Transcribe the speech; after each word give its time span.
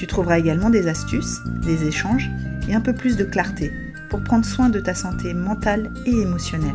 Tu 0.00 0.06
trouveras 0.06 0.38
également 0.38 0.70
des 0.70 0.88
astuces, 0.88 1.40
des 1.62 1.86
échanges 1.86 2.30
et 2.70 2.74
un 2.74 2.80
peu 2.80 2.94
plus 2.94 3.18
de 3.18 3.24
clarté 3.24 3.70
pour 4.08 4.24
prendre 4.24 4.46
soin 4.46 4.70
de 4.70 4.80
ta 4.80 4.94
santé 4.94 5.34
mentale 5.34 5.92
et 6.06 6.22
émotionnelle. 6.22 6.74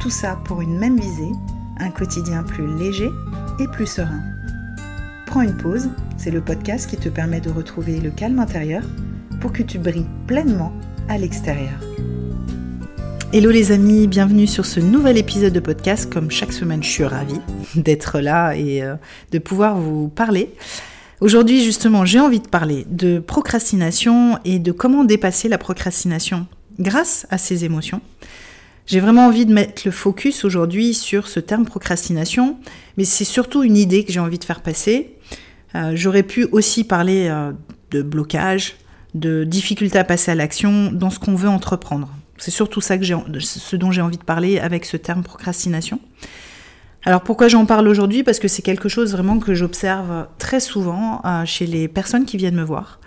Tout 0.00 0.10
ça 0.10 0.36
pour 0.46 0.62
une 0.62 0.80
même 0.80 0.98
visée, 0.98 1.30
un 1.78 1.90
quotidien 1.90 2.42
plus 2.42 2.66
léger 2.76 3.08
et 3.60 3.68
plus 3.68 3.86
serein. 3.86 4.20
Prends 5.26 5.42
une 5.42 5.56
pause, 5.56 5.88
c'est 6.16 6.32
le 6.32 6.40
podcast 6.40 6.90
qui 6.90 6.96
te 6.96 7.08
permet 7.08 7.40
de 7.40 7.50
retrouver 7.50 8.00
le 8.00 8.10
calme 8.10 8.40
intérieur 8.40 8.82
pour 9.40 9.52
que 9.52 9.62
tu 9.62 9.78
brilles 9.78 10.10
pleinement 10.26 10.72
à 11.08 11.18
l'extérieur. 11.18 11.78
Hello 13.32 13.52
les 13.52 13.70
amis, 13.70 14.08
bienvenue 14.08 14.48
sur 14.48 14.66
ce 14.66 14.80
nouvel 14.80 15.18
épisode 15.18 15.52
de 15.52 15.60
podcast. 15.60 16.12
Comme 16.12 16.32
chaque 16.32 16.52
semaine, 16.52 16.82
je 16.82 16.88
suis 16.88 17.04
ravie 17.04 17.40
d'être 17.76 18.18
là 18.18 18.56
et 18.56 18.82
euh, 18.82 18.96
de 19.30 19.38
pouvoir 19.38 19.78
vous 19.78 20.08
parler. 20.08 20.52
Aujourd'hui, 21.20 21.64
justement, 21.64 22.04
j'ai 22.04 22.20
envie 22.20 22.40
de 22.40 22.48
parler 22.48 22.86
de 22.90 23.20
procrastination 23.20 24.38
et 24.44 24.58
de 24.58 24.70
comment 24.70 25.02
dépasser 25.02 25.48
la 25.48 25.56
procrastination 25.56 26.46
grâce 26.78 27.26
à 27.30 27.38
ces 27.38 27.64
émotions. 27.64 28.02
J'ai 28.86 29.00
vraiment 29.00 29.26
envie 29.26 29.46
de 29.46 29.52
mettre 29.52 29.82
le 29.86 29.92
focus 29.92 30.44
aujourd'hui 30.44 30.92
sur 30.92 31.26
ce 31.26 31.40
terme 31.40 31.64
procrastination, 31.64 32.58
mais 32.98 33.04
c'est 33.04 33.24
surtout 33.24 33.62
une 33.62 33.78
idée 33.78 34.04
que 34.04 34.12
j'ai 34.12 34.20
envie 34.20 34.38
de 34.38 34.44
faire 34.44 34.60
passer. 34.60 35.16
Euh, 35.74 35.92
j'aurais 35.94 36.22
pu 36.22 36.44
aussi 36.52 36.84
parler 36.84 37.28
euh, 37.30 37.52
de 37.92 38.02
blocage, 38.02 38.76
de 39.14 39.44
difficulté 39.44 39.98
à 39.98 40.04
passer 40.04 40.32
à 40.32 40.34
l'action 40.34 40.92
dans 40.92 41.08
ce 41.08 41.18
qu'on 41.18 41.34
veut 41.34 41.48
entreprendre. 41.48 42.10
C'est 42.36 42.50
surtout 42.50 42.82
ça 42.82 42.98
que 42.98 43.04
ce 43.40 43.76
dont 43.76 43.90
j'ai 43.90 44.02
envie 44.02 44.18
de 44.18 44.22
parler 44.22 44.58
avec 44.58 44.84
ce 44.84 44.98
terme 44.98 45.22
procrastination. 45.22 45.98
Alors 47.06 47.20
pourquoi 47.20 47.46
j'en 47.46 47.66
parle 47.66 47.86
aujourd'hui? 47.86 48.24
Parce 48.24 48.40
que 48.40 48.48
c'est 48.48 48.62
quelque 48.62 48.88
chose 48.88 49.12
vraiment 49.12 49.38
que 49.38 49.54
j'observe 49.54 50.26
très 50.38 50.58
souvent 50.58 51.22
euh, 51.24 51.44
chez 51.44 51.64
les 51.64 51.86
personnes 51.86 52.24
qui 52.24 52.36
viennent 52.36 52.56
me 52.56 52.64
voir 52.64 53.00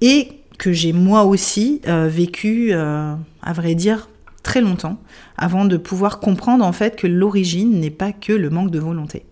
et 0.00 0.28
que 0.58 0.72
j'ai 0.72 0.94
moi 0.94 1.24
aussi 1.24 1.82
euh, 1.86 2.08
vécu, 2.08 2.70
euh, 2.72 3.14
à 3.42 3.52
vrai 3.52 3.74
dire, 3.74 4.08
très 4.42 4.62
longtemps 4.62 4.98
avant 5.36 5.66
de 5.66 5.76
pouvoir 5.76 6.20
comprendre 6.20 6.64
en 6.64 6.72
fait 6.72 6.96
que 6.96 7.06
l'origine 7.06 7.80
n'est 7.80 7.90
pas 7.90 8.12
que 8.12 8.32
le 8.32 8.48
manque 8.48 8.70
de 8.70 8.78
volonté. 8.78 9.26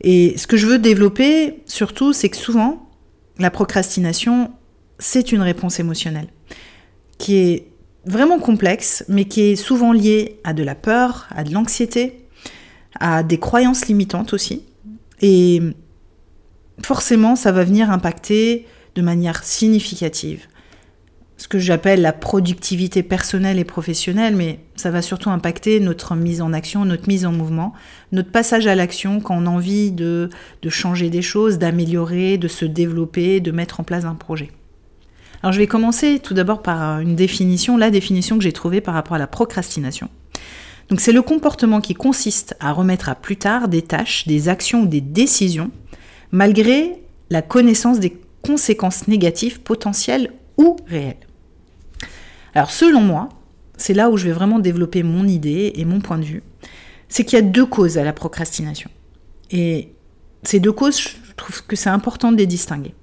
Et 0.00 0.38
ce 0.38 0.46
que 0.46 0.56
je 0.56 0.66
veux 0.66 0.78
développer 0.78 1.62
surtout, 1.66 2.14
c'est 2.14 2.30
que 2.30 2.38
souvent, 2.38 2.88
la 3.38 3.50
procrastination, 3.50 4.50
c'est 4.98 5.30
une 5.30 5.42
réponse 5.42 5.78
émotionnelle 5.78 6.28
qui 7.18 7.36
est 7.36 7.66
vraiment 8.06 8.38
complexe, 8.38 9.04
mais 9.08 9.26
qui 9.26 9.42
est 9.42 9.56
souvent 9.56 9.92
liée 9.92 10.40
à 10.42 10.54
de 10.54 10.62
la 10.62 10.74
peur, 10.74 11.26
à 11.30 11.44
de 11.44 11.52
l'anxiété, 11.52 12.23
à 13.00 13.22
des 13.22 13.38
croyances 13.38 13.86
limitantes 13.86 14.32
aussi. 14.32 14.62
Et 15.20 15.60
forcément, 16.82 17.36
ça 17.36 17.52
va 17.52 17.64
venir 17.64 17.90
impacter 17.90 18.66
de 18.94 19.02
manière 19.02 19.44
significative 19.44 20.46
ce 21.36 21.48
que 21.48 21.58
j'appelle 21.58 22.00
la 22.00 22.12
productivité 22.12 23.02
personnelle 23.02 23.58
et 23.58 23.64
professionnelle, 23.64 24.36
mais 24.36 24.60
ça 24.76 24.90
va 24.90 25.02
surtout 25.02 25.30
impacter 25.30 25.80
notre 25.80 26.14
mise 26.14 26.40
en 26.40 26.52
action, 26.52 26.84
notre 26.84 27.08
mise 27.08 27.26
en 27.26 27.32
mouvement, 27.32 27.74
notre 28.12 28.30
passage 28.30 28.66
à 28.66 28.74
l'action 28.74 29.20
quand 29.20 29.36
on 29.36 29.46
a 29.46 29.50
envie 29.50 29.90
de, 29.90 30.30
de 30.62 30.68
changer 30.70 31.10
des 31.10 31.22
choses, 31.22 31.58
d'améliorer, 31.58 32.38
de 32.38 32.48
se 32.48 32.64
développer, 32.64 33.40
de 33.40 33.50
mettre 33.50 33.80
en 33.80 33.84
place 33.84 34.04
un 34.04 34.14
projet. 34.14 34.52
Alors 35.42 35.52
je 35.52 35.58
vais 35.58 35.66
commencer 35.66 36.20
tout 36.20 36.34
d'abord 36.34 36.62
par 36.62 37.00
une 37.00 37.16
définition, 37.16 37.76
la 37.76 37.90
définition 37.90 38.38
que 38.38 38.44
j'ai 38.44 38.52
trouvée 38.52 38.80
par 38.80 38.94
rapport 38.94 39.16
à 39.16 39.18
la 39.18 39.26
procrastination. 39.26 40.08
Donc 40.88 41.00
c'est 41.00 41.12
le 41.12 41.22
comportement 41.22 41.80
qui 41.80 41.94
consiste 41.94 42.56
à 42.60 42.72
remettre 42.72 43.08
à 43.08 43.14
plus 43.14 43.36
tard 43.36 43.68
des 43.68 43.82
tâches, 43.82 44.26
des 44.26 44.48
actions 44.48 44.82
ou 44.82 44.86
des 44.86 45.00
décisions, 45.00 45.70
malgré 46.30 47.02
la 47.30 47.42
connaissance 47.42 48.00
des 48.00 48.16
conséquences 48.42 49.08
négatives 49.08 49.60
potentielles 49.60 50.32
ou 50.58 50.76
réelles. 50.86 51.16
Alors 52.54 52.70
selon 52.70 53.00
moi, 53.00 53.28
c'est 53.76 53.94
là 53.94 54.10
où 54.10 54.16
je 54.16 54.26
vais 54.26 54.32
vraiment 54.32 54.58
développer 54.58 55.02
mon 55.02 55.26
idée 55.26 55.72
et 55.74 55.84
mon 55.84 56.00
point 56.00 56.18
de 56.18 56.24
vue, 56.24 56.42
c'est 57.08 57.24
qu'il 57.24 57.36
y 57.36 57.42
a 57.42 57.42
deux 57.42 57.66
causes 57.66 57.98
à 57.98 58.04
la 58.04 58.12
procrastination. 58.12 58.90
Et 59.50 59.92
ces 60.42 60.60
deux 60.60 60.72
causes, 60.72 60.98
je 60.98 61.32
trouve 61.36 61.64
que 61.66 61.76
c'est 61.76 61.90
important 61.90 62.30
de 62.30 62.36
les 62.36 62.46
distinguer. 62.46 62.94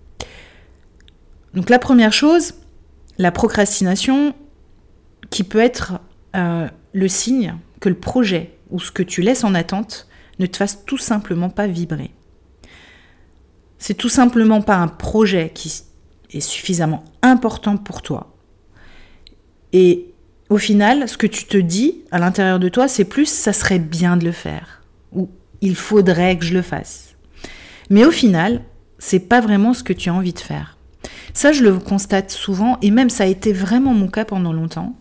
Donc 1.54 1.70
la 1.70 1.80
première 1.80 2.14
chose, 2.14 2.54
la 3.18 3.32
procrastination 3.32 4.34
qui 5.30 5.44
peut 5.44 5.60
être 5.60 6.00
euh, 6.36 6.68
le 6.94 7.08
signe 7.08 7.56
que 7.82 7.90
le 7.90 7.96
projet 7.96 8.56
ou 8.70 8.80
ce 8.80 8.92
que 8.92 9.04
tu 9.04 9.22
laisses 9.22 9.44
en 9.44 9.54
attente 9.54 10.08
ne 10.40 10.46
te 10.46 10.56
fasse 10.56 10.86
tout 10.86 10.98
simplement 10.98 11.50
pas 11.50 11.68
vibrer. 11.68 12.12
C'est 13.78 13.96
tout 13.96 14.10
simplement 14.10 14.62
pas 14.62 14.78
un 14.78 14.88
projet 14.88 15.52
qui 15.54 15.84
est 16.32 16.40
suffisamment 16.40 17.04
important 17.22 17.76
pour 17.76 18.02
toi. 18.02 18.34
Et 19.74 20.14
au 20.50 20.58
final, 20.58 21.10
ce 21.10 21.18
que 21.18 21.28
tu 21.28 21.46
te 21.46 21.58
dis 21.58 22.02
à 22.12 22.20
l'intérieur 22.20 22.60
de 22.60 22.70
toi, 22.70 22.88
c'est 22.88 23.06
plus 23.06 23.26
ça 23.26 23.54
serait 23.54 23.80
bien 23.80 24.18
de 24.18 24.26
le 24.26 24.32
faire 24.32 24.84
ou 25.12 25.30
il 25.62 25.76
faudrait 25.76 26.38
que 26.38 26.46
je 26.46 26.54
le 26.54 26.62
fasse. 26.62 27.16
Mais 27.90 28.06
au 28.06 28.12
final, 28.12 28.62
c'est 29.00 29.20
pas 29.20 29.42
vraiment 29.42 29.74
ce 29.74 29.84
que 29.84 29.94
tu 29.94 30.10
as 30.10 30.14
envie 30.14 30.34
de 30.34 30.40
faire. 30.40 30.78
Ça, 31.34 31.52
je 31.52 31.64
le 31.64 31.80
constate 31.80 32.32
souvent 32.32 32.78
et 32.82 32.92
même 32.92 33.10
ça 33.10 33.24
a 33.24 33.28
été 33.28 33.52
vraiment 33.52 33.94
mon 33.94 34.08
cas 34.08 34.26
pendant 34.26 34.54
longtemps 34.54 34.96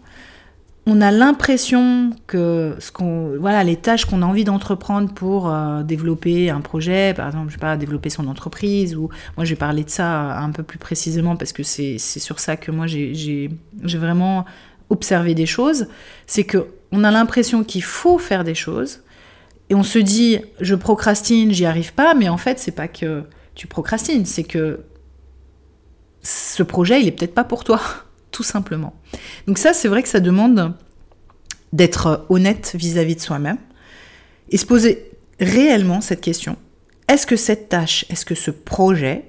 on 0.90 1.00
a 1.00 1.12
l'impression 1.12 2.10
que 2.26 2.74
ce 2.80 2.90
qu'on, 2.90 3.36
voilà, 3.38 3.62
les 3.62 3.76
tâches 3.76 4.06
qu'on 4.06 4.22
a 4.22 4.26
envie 4.26 4.42
d'entreprendre 4.42 5.14
pour 5.14 5.48
euh, 5.48 5.84
développer 5.84 6.50
un 6.50 6.60
projet, 6.60 7.14
par 7.14 7.28
exemple, 7.28 7.46
je 7.48 7.52
sais 7.52 7.60
pas, 7.60 7.76
développer 7.76 8.10
son 8.10 8.26
entreprise, 8.26 8.96
ou 8.96 9.08
moi 9.36 9.44
je 9.44 9.50
vais 9.50 9.56
parler 9.56 9.84
de 9.84 9.90
ça 9.90 10.36
un 10.40 10.50
peu 10.50 10.64
plus 10.64 10.78
précisément 10.78 11.36
parce 11.36 11.52
que 11.52 11.62
c'est, 11.62 11.98
sur 11.98 12.40
ça 12.40 12.56
que 12.56 12.72
moi 12.72 12.88
j'ai, 12.88 13.50
vraiment 13.84 14.44
observé 14.88 15.36
des 15.36 15.46
choses, 15.46 15.86
c'est 16.26 16.42
que 16.42 16.66
on 16.90 17.04
a 17.04 17.12
l'impression 17.12 17.62
qu'il 17.62 17.84
faut 17.84 18.18
faire 18.18 18.42
des 18.42 18.56
choses 18.56 19.02
et 19.68 19.76
on 19.76 19.84
se 19.84 20.00
dit 20.00 20.40
je 20.60 20.74
procrastine, 20.74 21.52
j'y 21.52 21.66
arrive 21.66 21.94
pas, 21.94 22.14
mais 22.14 22.28
en 22.28 22.36
fait 22.36 22.58
c'est 22.58 22.72
pas 22.72 22.88
que 22.88 23.22
tu 23.54 23.68
procrastines, 23.68 24.26
c'est 24.26 24.42
que 24.42 24.80
ce 26.22 26.64
projet 26.64 27.00
il 27.00 27.06
est 27.06 27.12
peut-être 27.12 27.34
pas 27.34 27.44
pour 27.44 27.62
toi 27.62 27.80
tout 28.30 28.42
simplement. 28.42 28.94
Donc 29.46 29.58
ça, 29.58 29.72
c'est 29.72 29.88
vrai 29.88 30.02
que 30.02 30.08
ça 30.08 30.20
demande 30.20 30.74
d'être 31.72 32.26
honnête 32.28 32.72
vis-à-vis 32.74 33.16
de 33.16 33.20
soi-même 33.20 33.58
et 34.50 34.56
se 34.56 34.66
poser 34.66 35.10
réellement 35.38 36.00
cette 36.00 36.20
question. 36.20 36.56
Est-ce 37.08 37.26
que 37.26 37.36
cette 37.36 37.68
tâche, 37.68 38.04
est-ce 38.08 38.24
que 38.24 38.34
ce 38.34 38.50
projet, 38.50 39.24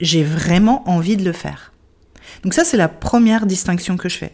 j'ai 0.00 0.22
vraiment 0.22 0.88
envie 0.88 1.16
de 1.16 1.24
le 1.24 1.32
faire? 1.32 1.72
Donc 2.42 2.54
ça, 2.54 2.64
c'est 2.64 2.76
la 2.76 2.88
première 2.88 3.46
distinction 3.46 3.96
que 3.96 4.08
je 4.08 4.16
fais. 4.16 4.32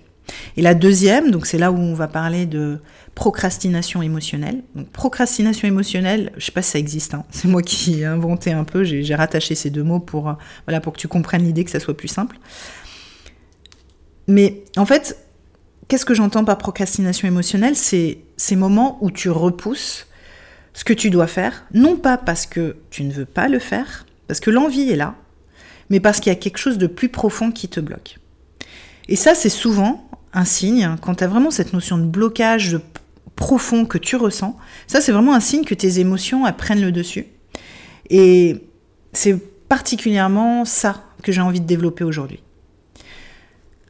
Et 0.57 0.63
la 0.63 0.75
deuxième, 0.75 1.31
donc 1.31 1.47
c'est 1.47 1.59
là 1.59 1.71
où 1.71 1.77
on 1.77 1.95
va 1.95 2.09
parler 2.09 2.47
de 2.47 2.81
procrastination 3.15 4.03
émotionnelle. 4.03 4.63
Donc 4.75 4.89
procrastination 4.91 5.69
émotionnelle, 5.69 6.33
je 6.37 6.47
sais 6.47 6.53
pas 6.53 6.63
si 6.63 6.73
ça 6.73 6.79
existe, 6.79 7.15
hein. 7.15 7.25
c'est 7.31 7.49
moi 7.49 7.63
qui 7.63 8.01
ai 8.01 8.05
inventé 8.07 8.53
un 8.53 8.65
peu, 8.65 8.85
j'ai 8.85 9.15
rattaché 9.15 9.55
ces 9.55 9.71
deux 9.71 9.85
mots 9.85 10.01
pour, 10.01 10.37
voilà, 10.67 10.81
pour 10.81 10.93
que 10.93 10.99
tu 10.99 11.09
comprennes 11.09 11.45
l'idée, 11.45 11.65
que 11.65 11.71
ça 11.71 11.81
soit 11.81 11.97
plus 11.97 12.09
simple. 12.09 12.39
Mais 14.29 14.65
en 14.77 14.87
fait, 14.87 15.19
qu'est-ce 15.89 16.05
que 16.05 16.15
j'entends 16.15 16.45
par 16.45 16.59
procrastination 16.59 17.29
émotionnelle? 17.29 17.77
C'est 17.77 18.19
ces 18.37 18.57
moments 18.57 18.99
où 19.01 19.11
tu 19.11 19.31
repousses 19.31 20.07
ce 20.75 20.85
que 20.85 20.93
tu 20.93 21.11
dois 21.11 21.27
faire, 21.27 21.65
non 21.73 21.97
pas 21.97 22.19
parce 22.19 22.45
que 22.45 22.77
tu 22.91 23.05
ne 23.05 23.13
veux 23.13 23.25
pas 23.25 23.49
le 23.49 23.59
faire, 23.59 24.05
parce 24.29 24.41
que 24.41 24.51
l'envie 24.51 24.91
est 24.91 24.97
là, 24.97 25.15
mais 25.89 26.01
parce 26.01 26.21
qu'il 26.21 26.31
y 26.31 26.37
a 26.37 26.39
quelque 26.39 26.59
chose 26.59 26.77
de 26.77 26.87
plus 26.87 27.09
profond 27.09 27.51
qui 27.51 27.69
te 27.69 27.81
bloque. 27.81 28.19
Et 29.09 29.17
ça, 29.17 29.35
c'est 29.35 29.49
souvent 29.49 30.09
un 30.35 30.45
signe, 30.45 30.97
quand 31.01 31.15
tu 31.15 31.25
as 31.25 31.29
vraiment 31.29 31.51
cette 31.51 31.73
notion 31.73 31.97
de 31.97 32.05
blocage 32.05 32.79
profond 33.37 33.87
que 33.87 33.97
tu 33.97 34.17
ressens, 34.17 34.57
ça, 34.87 35.01
c'est 35.01 35.13
vraiment 35.13 35.35
un 35.35 35.41
signe 35.41 35.65
que 35.65 35.75
tes 35.75 35.99
émotions 35.99 36.51
prennent 36.53 36.83
le 36.83 36.93
dessus. 36.93 37.27
Et 38.11 38.59
c'est 39.13 39.39
particulièrement 39.69 40.65
ça 40.65 41.05
que 41.23 41.33
j'ai 41.33 41.41
envie 41.41 41.61
de 41.61 41.67
développer 41.67 42.05
aujourd'hui. 42.05 42.43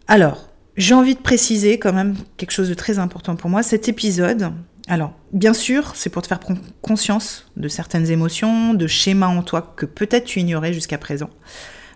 Alors, 0.08 0.48
j'ai 0.76 0.94
envie 0.94 1.14
de 1.14 1.20
préciser 1.20 1.78
quand 1.78 1.92
même 1.92 2.16
quelque 2.36 2.52
chose 2.52 2.68
de 2.68 2.74
très 2.74 2.98
important 2.98 3.34
pour 3.34 3.50
moi. 3.50 3.62
Cet 3.62 3.88
épisode, 3.88 4.52
Alors, 4.88 5.12
bien 5.32 5.52
sûr, 5.52 5.92
c'est 5.96 6.10
pour 6.10 6.22
te 6.22 6.28
faire 6.28 6.40
conscience 6.80 7.50
de 7.56 7.66
certaines 7.66 8.10
émotions, 8.10 8.74
de 8.74 8.86
schémas 8.86 9.26
en 9.26 9.42
toi 9.42 9.74
que 9.76 9.86
peut-être 9.86 10.24
tu 10.24 10.40
ignorais 10.40 10.72
jusqu'à 10.72 10.98
présent. 10.98 11.30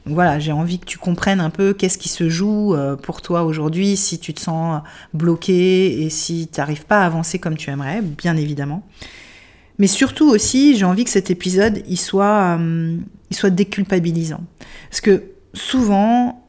Donc 0.06 0.14
voilà, 0.14 0.38
j'ai 0.38 0.50
envie 0.50 0.78
que 0.78 0.86
tu 0.86 0.98
comprennes 0.98 1.40
un 1.40 1.50
peu 1.50 1.74
qu'est-ce 1.74 1.98
qui 1.98 2.08
se 2.08 2.28
joue 2.28 2.74
euh, 2.74 2.96
pour 2.96 3.20
toi 3.20 3.44
aujourd'hui, 3.44 3.96
si 3.96 4.18
tu 4.18 4.32
te 4.32 4.40
sens 4.40 4.82
bloqué 5.12 6.02
et 6.02 6.10
si 6.10 6.48
tu 6.52 6.58
n'arrives 6.58 6.86
pas 6.86 7.02
à 7.02 7.06
avancer 7.06 7.38
comme 7.38 7.56
tu 7.56 7.70
aimerais, 7.70 8.00
bien 8.00 8.36
évidemment. 8.36 8.82
Mais 9.78 9.86
surtout 9.86 10.28
aussi, 10.28 10.76
j'ai 10.76 10.84
envie 10.84 11.04
que 11.04 11.10
cet 11.10 11.30
épisode, 11.30 11.82
il 11.86 11.98
soit, 11.98 12.58
euh, 12.58 12.96
il 13.30 13.36
soit 13.36 13.50
déculpabilisant. 13.50 14.40
Parce 14.90 15.00
que 15.00 15.22
souvent, 15.54 16.39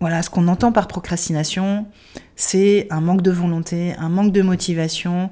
voilà, 0.00 0.22
ce 0.22 0.30
qu'on 0.30 0.48
entend 0.48 0.72
par 0.72 0.88
procrastination, 0.88 1.86
c'est 2.34 2.86
un 2.90 3.00
manque 3.00 3.22
de 3.22 3.30
volonté, 3.30 3.94
un 3.98 4.08
manque 4.08 4.32
de 4.32 4.42
motivation. 4.42 5.30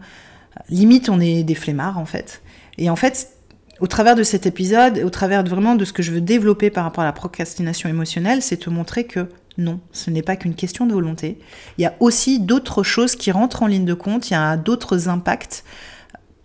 Limite, 0.70 1.08
on 1.08 1.20
est 1.20 1.42
des 1.42 1.54
flemmards, 1.54 1.98
en 1.98 2.06
fait. 2.06 2.42
Et 2.78 2.88
en 2.88 2.96
fait, 2.96 3.34
au 3.80 3.86
travers 3.86 4.14
de 4.14 4.22
cet 4.22 4.46
épisode, 4.46 4.98
au 5.04 5.10
travers 5.10 5.44
vraiment 5.44 5.74
de 5.74 5.84
ce 5.84 5.92
que 5.92 6.02
je 6.02 6.12
veux 6.12 6.20
développer 6.20 6.70
par 6.70 6.84
rapport 6.84 7.02
à 7.02 7.06
la 7.06 7.12
procrastination 7.12 7.88
émotionnelle, 7.88 8.40
c'est 8.40 8.56
te 8.56 8.70
montrer 8.70 9.04
que 9.04 9.28
non, 9.58 9.80
ce 9.92 10.10
n'est 10.10 10.22
pas 10.22 10.36
qu'une 10.36 10.54
question 10.54 10.86
de 10.86 10.92
volonté. 10.92 11.38
Il 11.78 11.82
y 11.82 11.86
a 11.86 11.94
aussi 12.00 12.40
d'autres 12.40 12.82
choses 12.82 13.14
qui 13.14 13.30
rentrent 13.30 13.62
en 13.62 13.66
ligne 13.66 13.84
de 13.84 13.94
compte, 13.94 14.30
il 14.30 14.32
y 14.32 14.36
a 14.36 14.56
d'autres 14.56 15.08
impacts 15.08 15.64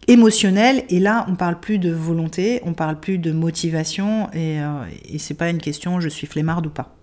émotionnels, 0.07 0.83
et 0.89 0.99
là, 0.99 1.25
on 1.27 1.35
parle 1.35 1.59
plus 1.59 1.77
de 1.77 1.91
volonté, 1.91 2.61
on 2.65 2.73
parle 2.73 2.99
plus 2.99 3.17
de 3.17 3.31
motivation, 3.31 4.29
et, 4.33 4.59
euh, 4.59 4.83
et 5.07 5.19
c'est 5.19 5.35
pas 5.35 5.49
une 5.49 5.59
question 5.59 5.99
je 5.99 6.09
suis 6.09 6.27
flemmarde 6.27 6.67
ou 6.67 6.71
pas. 6.71 6.98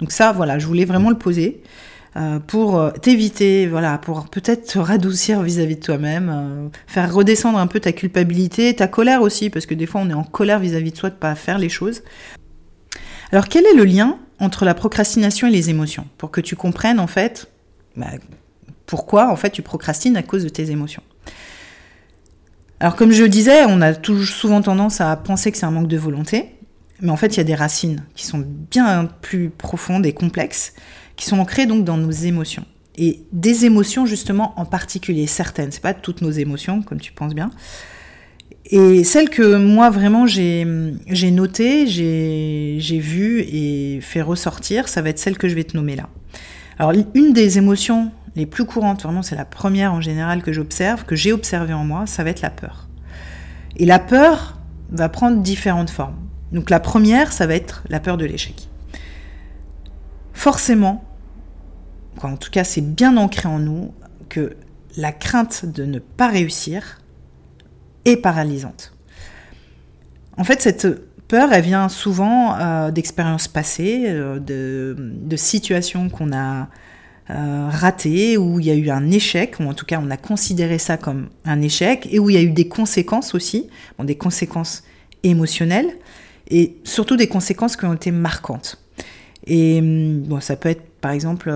Donc 0.00 0.12
ça, 0.12 0.32
voilà, 0.32 0.58
je 0.58 0.66
voulais 0.66 0.84
vraiment 0.84 1.10
le 1.10 1.18
poser. 1.18 1.62
Euh, 2.16 2.38
pour 2.38 2.78
euh, 2.78 2.92
t'éviter, 2.92 3.66
voilà, 3.66 3.98
pour 3.98 4.30
peut-être 4.30 4.72
te 4.72 4.78
radoucir 4.78 5.42
vis-à-vis 5.42 5.76
de 5.76 5.80
toi-même, 5.80 6.32
euh, 6.34 6.68
faire 6.86 7.12
redescendre 7.12 7.58
un 7.58 7.66
peu 7.66 7.78
ta 7.78 7.92
culpabilité, 7.92 8.74
ta 8.74 8.88
colère 8.88 9.20
aussi, 9.20 9.50
parce 9.50 9.66
que 9.66 9.74
des 9.74 9.84
fois 9.84 10.00
on 10.02 10.08
est 10.08 10.14
en 10.14 10.24
colère 10.24 10.58
vis-à-vis 10.58 10.92
de 10.92 10.96
soi 10.96 11.10
de 11.10 11.14
pas 11.14 11.34
faire 11.34 11.58
les 11.58 11.68
choses. 11.68 12.02
Alors 13.32 13.48
quel 13.48 13.66
est 13.66 13.74
le 13.74 13.84
lien 13.84 14.18
entre 14.40 14.64
la 14.64 14.72
procrastination 14.72 15.46
et 15.48 15.50
les 15.50 15.68
émotions? 15.68 16.06
Pour 16.16 16.30
que 16.30 16.40
tu 16.40 16.56
comprennes 16.56 17.00
en 17.00 17.06
fait 17.06 17.50
bah, 17.96 18.06
pourquoi 18.86 19.30
en 19.30 19.36
fait 19.36 19.50
tu 19.50 19.60
procrastines 19.60 20.16
à 20.16 20.22
cause 20.22 20.42
de 20.42 20.48
tes 20.48 20.70
émotions. 20.70 21.02
Alors 22.80 22.96
comme 22.96 23.12
je 23.12 23.24
le 23.24 23.28
disais, 23.28 23.64
on 23.68 23.82
a 23.82 23.92
toujours 23.92 24.24
souvent 24.24 24.62
tendance 24.62 25.02
à 25.02 25.14
penser 25.16 25.52
que 25.52 25.58
c'est 25.58 25.66
un 25.66 25.70
manque 25.70 25.88
de 25.88 25.98
volonté, 25.98 26.55
mais 27.00 27.10
en 27.10 27.16
fait 27.16 27.34
il 27.34 27.36
y 27.38 27.40
a 27.40 27.44
des 27.44 27.54
racines 27.54 28.04
qui 28.14 28.24
sont 28.24 28.44
bien 28.70 29.08
plus 29.22 29.50
profondes 29.50 30.06
et 30.06 30.12
complexes 30.12 30.74
qui 31.16 31.24
sont 31.24 31.38
ancrées 31.38 31.66
donc 31.66 31.84
dans 31.84 31.96
nos 31.96 32.10
émotions. 32.10 32.64
Et 32.96 33.20
des 33.32 33.66
émotions 33.66 34.06
justement 34.06 34.54
en 34.58 34.64
particulier, 34.64 35.26
certaines, 35.26 35.70
c'est 35.70 35.82
pas 35.82 35.94
toutes 35.94 36.22
nos 36.22 36.30
émotions 36.30 36.82
comme 36.82 37.00
tu 37.00 37.12
penses 37.12 37.34
bien. 37.34 37.50
Et 38.68 39.04
celles 39.04 39.30
que 39.30 39.56
moi 39.56 39.90
vraiment 39.90 40.26
j'ai 40.26 40.64
notées, 40.64 41.86
j'ai 41.86 42.98
vues 42.98 43.40
et 43.40 44.00
fait 44.00 44.22
ressortir, 44.22 44.88
ça 44.88 45.02
va 45.02 45.10
être 45.10 45.18
celle 45.18 45.38
que 45.38 45.48
je 45.48 45.54
vais 45.54 45.64
te 45.64 45.76
nommer 45.76 45.96
là. 45.96 46.08
Alors 46.78 46.92
une 47.14 47.32
des 47.32 47.58
émotions 47.58 48.10
les 48.34 48.44
plus 48.44 48.66
courantes, 48.66 49.02
vraiment 49.02 49.22
c'est 49.22 49.36
la 49.36 49.46
première 49.46 49.94
en 49.94 50.00
général 50.00 50.42
que 50.42 50.52
j'observe, 50.52 51.04
que 51.04 51.16
j'ai 51.16 51.32
observé 51.32 51.72
en 51.72 51.84
moi, 51.84 52.06
ça 52.06 52.24
va 52.24 52.30
être 52.30 52.42
la 52.42 52.50
peur. 52.50 52.88
Et 53.76 53.86
la 53.86 53.98
peur 53.98 54.58
va 54.90 55.08
prendre 55.08 55.42
différentes 55.42 55.90
formes. 55.90 56.16
Donc 56.52 56.70
la 56.70 56.80
première, 56.80 57.32
ça 57.32 57.46
va 57.46 57.54
être 57.54 57.82
la 57.88 58.00
peur 58.00 58.16
de 58.16 58.24
l'échec. 58.24 58.68
Forcément, 60.32 61.04
en 62.22 62.36
tout 62.36 62.50
cas 62.50 62.64
c'est 62.64 62.80
bien 62.80 63.16
ancré 63.16 63.48
en 63.48 63.58
nous, 63.58 63.92
que 64.28 64.56
la 64.96 65.12
crainte 65.12 65.64
de 65.66 65.84
ne 65.84 65.98
pas 65.98 66.28
réussir 66.28 67.00
est 68.04 68.16
paralysante. 68.16 68.92
En 70.38 70.44
fait, 70.44 70.60
cette 70.60 70.86
peur, 71.28 71.52
elle 71.52 71.64
vient 71.64 71.88
souvent 71.88 72.56
euh, 72.58 72.90
d'expériences 72.90 73.48
passées, 73.48 74.04
euh, 74.06 74.38
de, 74.38 75.36
situations 75.36 76.08
qu'on 76.08 76.32
a 76.32 76.68
euh, 77.30 77.68
ratées, 77.70 78.36
où 78.36 78.60
il 78.60 78.66
y 78.66 78.70
a 78.70 78.74
eu 78.74 78.90
un 78.90 79.10
échec, 79.10 79.56
ou 79.60 79.64
en 79.64 79.74
tout 79.74 79.86
cas 79.86 80.00
on 80.02 80.10
a 80.10 80.16
considéré 80.16 80.78
ça 80.78 80.96
comme 80.96 81.28
un 81.44 81.60
échec, 81.62 82.08
et 82.10 82.18
où 82.18 82.30
il 82.30 82.34
y 82.34 82.38
a 82.38 82.42
eu 82.42 82.50
des 82.50 82.68
conséquences 82.68 83.34
aussi, 83.34 83.68
des 84.02 84.16
conséquences 84.16 84.84
émotionnelles, 85.22 85.96
et 86.48 86.76
surtout 86.84 87.16
des 87.16 87.28
conséquences 87.28 87.76
qui 87.76 87.84
ont 87.84 87.94
été 87.94 88.10
marquantes. 88.10 88.78
Et 89.46 89.78
hum, 89.80 90.22
bon, 90.22 90.40
ça 90.40 90.56
peut 90.56 90.68
être 90.68 90.82
par 91.00 91.12
exemple 91.12 91.50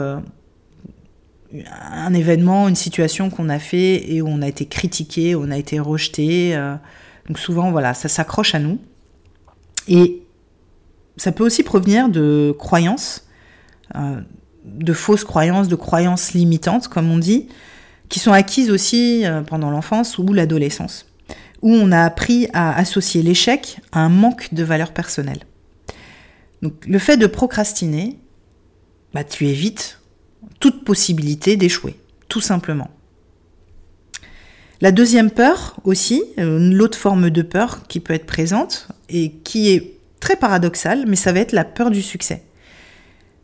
un 1.93 2.15
événement, 2.15 2.69
une 2.69 2.77
situation 2.77 3.31
qu'on 3.31 3.49
a 3.49 3.59
fait 3.59 4.13
et 4.13 4.23
où 4.23 4.29
on 4.29 4.43
a 4.43 4.49
été 4.49 4.67
critiqué, 4.67 5.35
on 5.35 5.51
a 5.51 5.59
été 5.59 5.81
rejeté. 5.81 6.55
Euh, 6.55 6.75
donc 7.27 7.39
souvent, 7.39 7.71
voilà, 7.71 7.95
ça 7.95 8.09
s'accroche 8.09 8.55
à 8.55 8.59
nous. 8.59 8.79
Et 9.89 10.23
ça 11.17 11.33
peut 11.33 11.45
aussi 11.45 11.63
provenir 11.63 12.09
de 12.09 12.55
croyances, 12.59 13.27
euh, 13.97 14.21
de 14.65 14.93
fausses 14.93 15.25
croyances, 15.25 15.69
de 15.69 15.77
croyances 15.77 16.33
limitantes, 16.33 16.89
comme 16.89 17.11
on 17.11 17.19
dit, 17.19 17.49
qui 18.09 18.19
sont 18.19 18.33
acquises 18.33 18.71
aussi 18.71 19.25
euh, 19.25 19.43
pendant 19.43 19.71
l'enfance 19.71 20.19
ou 20.19 20.33
l'adolescence, 20.33 21.07
où 21.63 21.73
on 21.73 21.93
a 21.93 22.05
appris 22.05 22.49
à 22.53 22.77
associer 22.77 23.23
l'échec 23.23 23.81
à 23.93 24.01
un 24.01 24.09
manque 24.09 24.53
de 24.53 24.65
valeur 24.65 24.93
personnelle. 24.93 25.41
Donc 26.63 26.75
le 26.87 26.99
fait 26.99 27.17
de 27.17 27.27
procrastiner, 27.27 28.19
bah, 29.15 29.25
tu 29.25 29.47
évites 29.47 30.01
toute 30.59 30.85
possibilité 30.85 31.57
d'échouer, 31.57 31.97
tout 32.29 32.41
simplement. 32.41 32.91
La 34.81 34.93
deuxième 34.93 35.31
peur 35.31 35.77
aussi, 35.85 36.23
euh, 36.39 36.71
l'autre 36.73 36.97
forme 36.97 37.29
de 37.29 37.43
peur 37.43 37.87
qui 37.87 38.01
peut 38.01 38.15
être 38.15 38.27
présente 38.27 38.89
et 39.11 39.33
qui 39.45 39.71
est 39.71 39.99
très 40.21 40.37
paradoxale, 40.37 41.05
mais 41.07 41.17
ça 41.17 41.33
va 41.33 41.41
être 41.41 41.53
la 41.53 41.65
peur 41.65 41.91
du 41.91 42.03
succès. 42.03 42.45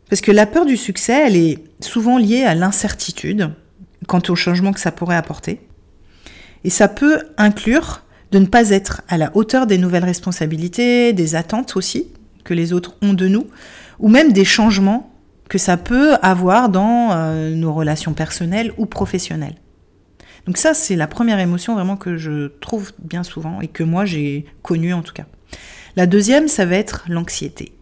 Parce 0.09 0.21
que 0.21 0.31
la 0.31 0.45
peur 0.45 0.65
du 0.65 0.77
succès, 0.77 1.27
elle 1.27 1.35
est 1.35 1.59
souvent 1.79 2.17
liée 2.17 2.43
à 2.43 2.55
l'incertitude 2.55 3.51
quant 4.07 4.21
au 4.29 4.35
changement 4.35 4.71
que 4.71 4.79
ça 4.79 4.91
pourrait 4.91 5.15
apporter. 5.15 5.59
Et 6.63 6.69
ça 6.69 6.87
peut 6.87 7.21
inclure 7.37 8.03
de 8.31 8.39
ne 8.39 8.45
pas 8.45 8.69
être 8.69 9.01
à 9.07 9.17
la 9.17 9.35
hauteur 9.35 9.67
des 9.67 9.77
nouvelles 9.77 10.05
responsabilités, 10.05 11.13
des 11.13 11.35
attentes 11.35 11.75
aussi 11.75 12.07
que 12.43 12.53
les 12.53 12.73
autres 12.73 12.95
ont 13.01 13.13
de 13.13 13.27
nous, 13.27 13.47
ou 13.99 14.09
même 14.09 14.31
des 14.31 14.45
changements 14.45 15.13
que 15.49 15.57
ça 15.57 15.77
peut 15.77 16.15
avoir 16.21 16.69
dans 16.69 17.11
euh, 17.11 17.53
nos 17.53 17.73
relations 17.73 18.13
personnelles 18.13 18.73
ou 18.77 18.85
professionnelles. 18.85 19.55
Donc 20.45 20.57
ça, 20.57 20.73
c'est 20.73 20.95
la 20.95 21.07
première 21.07 21.39
émotion 21.39 21.75
vraiment 21.75 21.97
que 21.97 22.17
je 22.17 22.47
trouve 22.47 22.93
bien 22.99 23.23
souvent 23.23 23.59
et 23.61 23.67
que 23.67 23.83
moi 23.83 24.05
j'ai 24.05 24.45
connue 24.61 24.93
en 24.93 25.01
tout 25.01 25.13
cas. 25.13 25.25
La 25.95 26.05
deuxième, 26.05 26.47
ça 26.47 26.65
va 26.65 26.75
être 26.75 27.05
l'anxiété. 27.09 27.73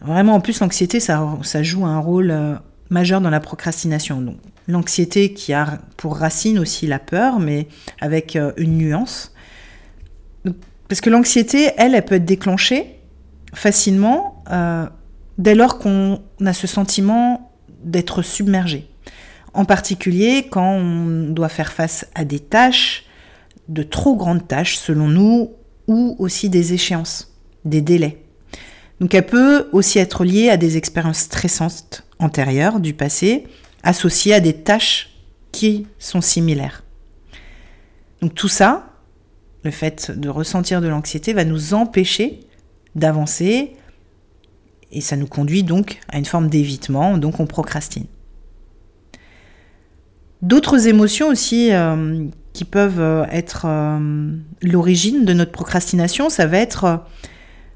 Vraiment, 0.00 0.34
en 0.34 0.40
plus, 0.40 0.60
l'anxiété, 0.60 1.00
ça, 1.00 1.38
ça, 1.42 1.62
joue 1.62 1.86
un 1.86 1.98
rôle 1.98 2.30
euh, 2.30 2.54
majeur 2.94 3.20
dans 3.20 3.30
la 3.30 3.40
procrastination. 3.40 4.22
Donc, 4.22 4.36
l'anxiété 4.68 5.34
qui 5.34 5.52
a 5.52 5.80
pour 5.98 6.16
racine 6.16 6.58
aussi 6.58 6.86
la 6.86 6.98
peur, 6.98 7.38
mais 7.38 7.68
avec 8.00 8.36
euh, 8.36 8.52
une 8.56 8.78
nuance. 8.78 9.34
parce 10.88 11.02
que 11.02 11.10
l'anxiété, 11.10 11.72
elle, 11.76 11.94
elle 11.94 12.04
peut 12.04 12.14
être 12.14 12.24
déclenchée 12.24 12.96
facilement 13.52 14.42
dès 15.38 15.54
lors 15.54 15.78
qu'on 15.78 16.20
a 16.44 16.52
ce 16.52 16.66
sentiment 16.66 17.52
d'être 17.84 18.22
submergé. 18.22 18.88
En 19.52 19.64
particulier 19.64 20.46
quand 20.50 20.72
on 20.72 21.30
doit 21.30 21.48
faire 21.48 21.72
face 21.72 22.06
à 22.14 22.24
des 22.24 22.40
tâches, 22.40 23.04
de 23.68 23.82
trop 23.82 24.16
grandes 24.16 24.46
tâches 24.46 24.76
selon 24.76 25.08
nous, 25.08 25.52
ou 25.86 26.16
aussi 26.18 26.48
des 26.48 26.72
échéances, 26.72 27.34
des 27.64 27.80
délais. 27.80 28.22
Donc 29.00 29.14
elle 29.14 29.26
peut 29.26 29.68
aussi 29.72 29.98
être 29.98 30.24
liée 30.24 30.50
à 30.50 30.56
des 30.56 30.76
expériences 30.76 31.18
stressantes 31.18 32.03
antérieures 32.18 32.80
du 32.80 32.94
passé, 32.94 33.46
associées 33.82 34.34
à 34.34 34.40
des 34.40 34.54
tâches 34.54 35.10
qui 35.52 35.86
sont 35.98 36.20
similaires. 36.20 36.82
Donc 38.20 38.34
tout 38.34 38.48
ça, 38.48 38.86
le 39.64 39.70
fait 39.70 40.10
de 40.10 40.28
ressentir 40.28 40.80
de 40.80 40.88
l'anxiété 40.88 41.32
va 41.32 41.44
nous 41.44 41.74
empêcher 41.74 42.40
d'avancer, 42.94 43.72
et 44.92 45.00
ça 45.00 45.16
nous 45.16 45.26
conduit 45.26 45.62
donc 45.62 45.98
à 46.08 46.18
une 46.18 46.24
forme 46.24 46.48
d'évitement, 46.48 47.18
donc 47.18 47.40
on 47.40 47.46
procrastine. 47.46 48.06
D'autres 50.42 50.88
émotions 50.88 51.28
aussi 51.28 51.72
euh, 51.72 52.26
qui 52.52 52.64
peuvent 52.64 53.00
euh, 53.00 53.24
être 53.30 53.64
euh, 53.66 54.30
l'origine 54.62 55.24
de 55.24 55.32
notre 55.32 55.52
procrastination, 55.52 56.30
ça 56.30 56.46
va 56.46 56.58
être 56.58 57.04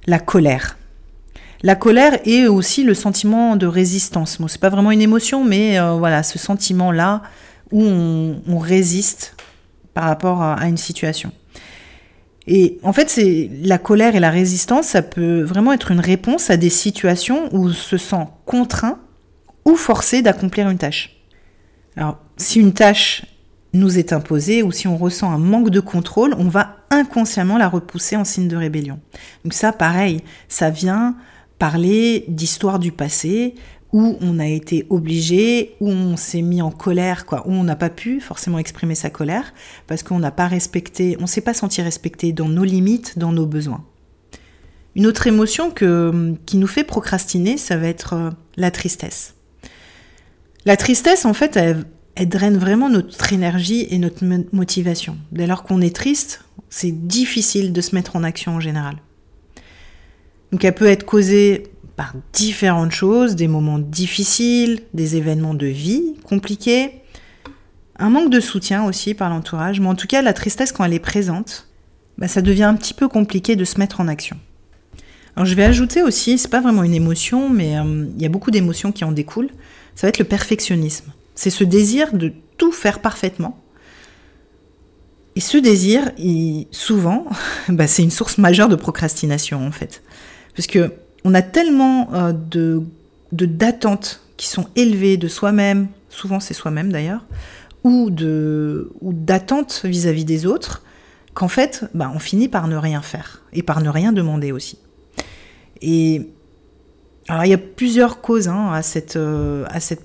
la 0.07 0.19
colère. 0.19 0.78
La 1.63 1.75
colère 1.75 2.19
est 2.25 2.47
aussi 2.47 2.85
le 2.85 2.95
sentiment 2.95 3.57
de 3.57 3.67
résistance. 3.67 4.41
Bon, 4.41 4.49
c'est 4.49 4.61
pas 4.61 4.69
vraiment 4.69 4.91
une 4.91 5.03
émotion, 5.03 5.45
mais 5.45 5.79
voilà, 5.99 6.23
ce 6.23 6.39
sentiment-là 6.39 7.23
où 7.73 7.83
on, 7.83 8.59
résiste 8.59 9.37
par 9.95 10.05
rapport 10.05 10.43
à 10.43 10.67
une 10.69 10.77
situation. 10.77 11.33
Et 12.51 12.79
en 12.83 12.95
fait, 12.95 13.11
c'est 13.11 13.51
la 13.63 13.77
colère 13.77 14.17
et 14.17 14.21
la 14.21 14.31
résistance, 14.31 14.87
ça 14.87 15.03
peut 15.03 15.43
vraiment 15.43 15.75
être 15.75 15.91
une 15.91 16.01
réponse 16.01 16.49
à 16.49 16.57
des 16.57 16.71
situations 16.71 17.55
où 17.55 17.67
on 17.67 17.73
se 17.73 17.99
sent 17.99 18.27
contraint 18.47 18.99
ou 19.67 19.77
forcé 19.77 20.23
d'accomplir 20.23 20.71
une 20.71 20.79
tâche. 20.79 21.17
Alors, 21.95 22.17
si 22.39 22.59
une 22.59 22.73
tâche 22.73 23.27
nous 23.75 23.99
est 23.99 24.15
imposée 24.15 24.63
ou 24.63 24.73
si 24.73 24.89
on 24.89 24.97
ressent 24.97 25.31
un 25.31 25.37
manque 25.37 25.69
de 25.69 25.81
contrôle, 25.81 26.35
on 26.39 26.49
va 26.49 26.77
inconsciemment 26.91 27.59
la 27.59 27.69
repousser 27.69 28.17
en 28.17 28.25
signe 28.25 28.49
de 28.49 28.57
rébellion. 28.57 28.99
Donc 29.45 29.53
ça, 29.53 29.73
pareil, 29.73 30.23
ça 30.49 30.71
vient 30.71 31.17
parler 31.59 32.25
d'histoire 32.29 32.79
du 32.79 32.93
passé 32.93 33.55
où 33.93 34.19
on 34.21 34.39
a 34.39 34.47
été 34.47 34.87
obligé, 34.91 35.75
où 35.81 35.89
on 35.89 36.17
s'est 36.17 36.43
mis 36.43 36.61
en 36.61 36.71
colère, 36.71 37.25
quoi, 37.25 37.47
où 37.47 37.53
on 37.53 37.65
n'a 37.65 37.77
pas 37.77 37.89
pu 37.89 38.21
forcément 38.21 38.59
exprimer 38.59 38.95
sa 38.95 39.11
colère 39.11 39.55
parce 39.87 40.03
qu'on 40.03 40.19
n'a 40.19 40.31
pas 40.31 40.47
respecté, 40.47 41.17
on 41.21 41.27
s'est 41.27 41.41
pas 41.41 41.55
senti 41.55 41.81
respecté 41.81 42.33
dans 42.33 42.49
nos 42.49 42.65
limites, 42.65 43.19
dans 43.19 43.33
nos 43.33 43.47
besoins. 43.47 43.85
Une 44.95 45.07
autre 45.07 45.27
émotion 45.27 45.71
que, 45.71 46.35
qui 46.45 46.57
nous 46.57 46.67
fait 46.67 46.85
procrastiner, 46.85 47.57
ça 47.57 47.77
va 47.77 47.87
être 47.87 48.15
euh, 48.15 48.31
la 48.57 48.71
tristesse. 48.71 49.35
La 50.65 50.77
tristesse, 50.77 51.25
en 51.25 51.35
fait, 51.35 51.57
elle, 51.57 51.85
elle 52.15 52.29
draine 52.29 52.59
vraiment 52.59 52.91
notre 52.91 53.33
énergie 53.33 53.87
et 53.91 53.99
notre 53.99 54.25
motivation. 54.53 55.17
Dès 55.31 55.47
lors 55.47 55.63
qu'on 55.63 55.81
est 55.81 55.95
triste, 55.95 56.45
c'est 56.69 57.07
difficile 57.07 57.73
de 57.73 57.81
se 57.81 57.95
mettre 57.95 58.17
en 58.17 58.25
action 58.25 58.57
en 58.57 58.61
général. 58.61 58.97
Donc 60.53 60.65
elle 60.65 60.75
peut 60.75 60.87
être 60.87 61.05
causée 61.05 61.65
par 61.97 62.15
différentes 62.33 62.93
choses, 62.93 63.35
des 63.35 63.49
moments 63.49 63.79
difficiles, 63.79 64.83
des 64.95 65.17
événements 65.17 65.55
de 65.55 65.67
vie 65.67 66.15
compliqués, 66.23 66.93
un 67.99 68.11
manque 68.11 68.31
de 68.31 68.41
soutien 68.41 68.85
aussi 68.85 69.15
par 69.15 69.29
l'entourage, 69.31 69.81
mais 69.81 69.89
en 69.89 69.95
tout 69.95 70.07
cas 70.07 70.23
la 70.23 70.33
tristesse 70.33 70.73
quand 70.73 70.85
elle 70.85 70.95
est 70.95 71.01
présente, 71.01 71.67
bah, 72.17 72.29
ça 72.29 72.43
devient 72.43 72.65
un 72.65 72.75
petit 72.75 72.95
peu 72.95 73.09
compliqué 73.09 73.57
de 73.57 73.65
se 73.65 73.79
mettre 73.79 74.01
en 74.01 74.09
action. 74.09 74.37
Alors 75.37 75.47
je 75.47 75.55
vais 75.55 75.65
ajouter 75.65 76.03
aussi, 76.03 76.39
c'est 76.39 76.49
pas 76.49 76.61
vraiment 76.61 76.83
une 76.83 76.95
émotion, 76.95 77.49
mais 77.49 77.79
euh, 77.79 78.07
il 78.17 78.23
y 78.23 78.27
a 78.27 78.29
beaucoup 78.29 78.51
d'émotions 78.51 78.93
qui 78.93 79.05
en 79.05 79.13
découlent, 79.13 79.51
ça 79.95 80.07
va 80.07 80.09
être 80.09 80.19
le 80.19 80.25
perfectionnisme. 80.25 81.13
C'est 81.35 81.51
ce 81.51 81.65
désir 81.65 82.13
de 82.13 82.33
tout 82.57 82.73
faire 82.73 83.01
parfaitement. 83.01 83.61
Et 85.37 85.41
ce 85.41 85.57
désir, 85.59 86.11
souvent, 86.73 87.27
bah, 87.69 87.87
c'est 87.87 88.03
une 88.03 88.11
source 88.11 88.39
majeure 88.39 88.69
de 88.69 88.77
procrastination 88.77 89.65
en 89.67 89.71
fait. 89.71 90.03
Parce 90.59 90.67
que 90.67 90.93
on 91.23 91.35
a 91.35 91.43
tellement 91.43 92.13
euh, 92.15 92.33
de 92.33 92.83
d'attentes 93.31 94.23
qui 94.37 94.49
sont 94.49 94.67
élevées 94.75 95.17
de 95.17 95.29
soi-même, 95.29 95.87
souvent 96.09 96.41
c'est 96.41 96.53
soi-même 96.53 96.91
d'ailleurs, 96.91 97.25
ou 97.85 98.11
de 98.11 98.91
ou 99.01 99.13
d'attentes 99.13 99.83
vis-à-vis 99.85 100.25
des 100.25 100.47
autres, 100.47 100.83
qu'en 101.33 101.47
fait, 101.47 101.85
bah, 101.95 102.11
on 102.13 102.19
finit 102.19 102.49
par 102.49 102.67
ne 102.67 102.75
rien 102.75 103.03
faire 103.03 103.45
et 103.53 103.63
par 103.63 103.81
ne 103.81 103.89
rien 103.89 104.11
demander 104.11 104.51
aussi. 104.51 104.79
Et 105.81 106.29
alors 107.29 107.45
il 107.45 107.51
y 107.51 107.55
a 107.55 107.59
plusieurs 107.59 108.21
causes 108.21 108.49
hein, 108.49 108.73
euh, 109.15 109.65
à 109.69 109.79
cette 109.79 110.03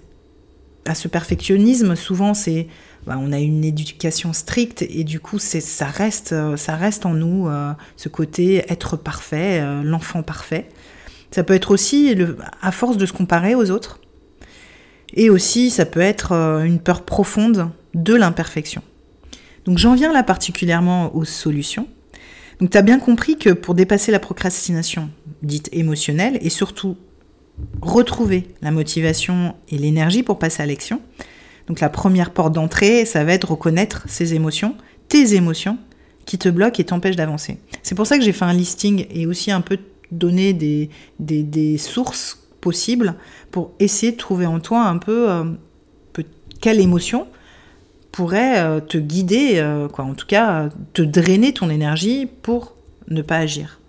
à 0.86 0.93
ce 0.93 1.07
perfectionnisme. 1.07 1.95
Souvent 1.95 2.36
c'est 2.36 2.67
bah, 3.05 3.17
on 3.19 3.31
a 3.33 3.39
une 3.39 3.65
éducation 3.65 4.31
stricte 4.31 4.81
et 4.81 5.03
du 5.03 5.19
coup 5.19 5.38
ça 5.38 5.86
reste 5.86 6.31
euh, 6.31 6.55
ça 6.55 6.75
reste 6.75 7.05
en 7.05 7.13
nous 7.13 7.48
euh, 7.48 7.74
ce 7.98 8.07
côté 8.07 8.63
être 8.69 8.95
parfait, 8.95 9.60
euh, 9.62 9.83
l'enfant 9.83 10.24
parfait. 10.24 10.69
Ça 11.31 11.43
peut 11.43 11.53
être 11.53 11.72
aussi 11.72 12.15
à 12.62 12.72
force 12.72 12.95
de 12.98 13.05
se 13.05 13.13
comparer 13.13 13.55
aux 13.55 13.72
autres. 13.72 14.00
Et 15.15 15.29
aussi 15.29 15.69
ça 15.69 15.86
peut 15.86 16.00
être 16.00 16.31
une 16.63 16.79
peur 16.79 17.03
profonde 17.03 17.69
de 17.93 18.13
l'imperfection. 18.13 18.81
Donc 19.65 19.77
j'en 19.77 19.95
viens 19.95 20.13
là 20.13 20.24
particulièrement 20.24 21.15
aux 21.15 21.25
solutions. 21.25 21.88
Donc 22.60 22.69
tu 22.69 22.77
as 22.77 22.83
bien 22.83 23.00
compris 23.00 23.38
que 23.38 23.50
pour 23.50 23.74
dépasser 23.74 24.12
la 24.12 24.19
procrastination 24.19 25.10
dite 25.41 25.69
émotionnelle 25.72 26.38
et 26.41 26.50
surtout 26.50 26.98
retrouver 27.81 28.48
la 28.62 28.72
motivation 28.72 29.55
et 29.69 29.77
l'énergie 29.77 30.24
pour 30.24 30.39
passer 30.39 30.63
à 30.63 30.65
l'action, 30.65 31.01
donc 31.67 31.79
la 31.79 31.89
première 31.89 32.32
porte 32.32 32.53
d'entrée, 32.53 33.05
ça 33.05 33.24
va 33.24 33.34
être 33.34 33.51
reconnaître 33.51 34.03
ses 34.08 34.34
émotions, 34.34 34.75
tes 35.08 35.36
émotions, 35.36 35.77
qui 36.25 36.38
te 36.38 36.50
bloquent 36.50 36.79
et 36.79 36.86
t'empêchent 36.86 37.15
d'avancer. 37.15 37.58
C'est 37.84 37.96
pour 37.96 38.08
ça 38.08 38.17
que 38.17 38.24
j'ai 38.24 38.32
fait 38.32 38.46
un 38.46 38.53
listing 38.53 39.05
et 39.10 39.25
aussi 39.25 39.51
un 39.51 39.62
peu 39.62 39.77
donner 40.12 40.53
des, 40.53 41.77
sources 41.77 42.39
possibles 42.62 43.15
pour 43.51 43.72
essayer 43.79 44.13
de 44.13 44.17
trouver 44.17 44.46
en 44.46 44.60
toi 44.60 44.84
un 44.84 44.98
peu, 44.98 45.29
euh, 45.29 45.43
quelle 46.62 46.79
émotion 46.79 47.27
pourrait 48.12 48.60
euh, 48.60 48.79
te 48.79 48.98
guider, 48.98 49.55
euh, 49.55 49.89
quoi, 49.89 50.05
en 50.05 50.13
tout 50.13 50.27
cas 50.27 50.70
te 50.93 51.01
drainer 51.01 51.51
ton 51.53 51.70
énergie 51.70 52.25
pour 52.25 52.75
ne 53.10 53.22
pas 53.22 53.38
agir. 53.38 53.79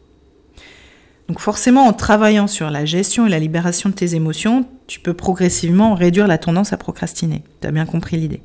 Donc 1.28 1.40
forcément, 1.40 1.86
en 1.86 1.92
travaillant 1.92 2.46
sur 2.46 2.70
la 2.70 2.84
gestion 2.84 3.26
et 3.26 3.30
la 3.30 3.38
libération 3.38 3.90
de 3.90 3.94
tes 3.94 4.14
émotions, 4.14 4.66
tu 4.86 5.00
peux 5.00 5.14
progressivement 5.14 5.94
réduire 5.94 6.26
la 6.26 6.38
tendance 6.38 6.72
à 6.72 6.76
procrastiner. 6.76 7.42
Tu 7.60 7.66
as 7.66 7.70
bien 7.70 7.86
compris 7.86 8.16
l'idée. 8.16 8.42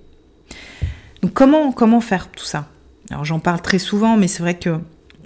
Donc 1.21 1.33
comment, 1.33 1.71
comment 1.71 2.01
faire 2.01 2.29
tout 2.31 2.45
ça? 2.45 2.67
Alors 3.09 3.25
j'en 3.25 3.39
parle 3.39 3.61
très 3.61 3.79
souvent, 3.79 4.17
mais 4.17 4.27
c'est 4.27 4.41
vrai 4.41 4.57
que 4.57 4.77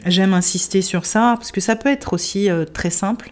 j'aime 0.06 0.34
insister 0.34 0.82
sur 0.82 1.06
ça, 1.06 1.36
parce 1.38 1.52
que 1.52 1.62
ça 1.62 1.76
peut 1.76 1.90
être 1.90 2.14
aussi 2.14 2.50
euh, 2.50 2.66
très 2.66 2.90
simple. 2.90 3.32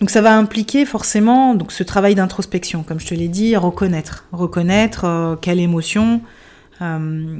Donc 0.00 0.10
ça 0.10 0.20
va 0.20 0.36
impliquer 0.36 0.84
forcément 0.84 1.54
donc, 1.54 1.72
ce 1.72 1.82
travail 1.82 2.14
d'introspection, 2.14 2.82
comme 2.82 3.00
je 3.00 3.06
te 3.06 3.14
l'ai 3.14 3.28
dit, 3.28 3.56
reconnaître. 3.56 4.26
Reconnaître 4.32 5.04
euh, 5.04 5.36
quelle 5.36 5.60
émotion 5.60 6.20
euh, 6.82 7.38